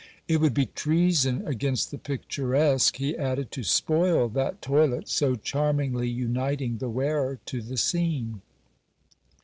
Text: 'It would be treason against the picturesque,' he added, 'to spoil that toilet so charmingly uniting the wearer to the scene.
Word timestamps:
'It 0.27 0.37
would 0.37 0.55
be 0.55 0.65
treason 0.65 1.45
against 1.45 1.91
the 1.91 1.97
picturesque,' 1.99 2.95
he 2.95 3.15
added, 3.15 3.51
'to 3.51 3.63
spoil 3.63 4.27
that 4.27 4.59
toilet 4.59 5.07
so 5.07 5.35
charmingly 5.35 6.09
uniting 6.09 6.79
the 6.79 6.89
wearer 6.89 7.37
to 7.45 7.61
the 7.61 7.77
scene. 7.77 8.41